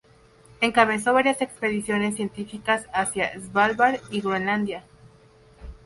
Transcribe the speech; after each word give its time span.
Encabezó 0.61 1.13
varias 1.13 1.43
expediciones 1.43 2.15
científicas 2.15 2.87
hacia 2.91 3.39
Svalbard 3.39 3.99
y 4.09 4.21
Groenlandia. 4.21 4.83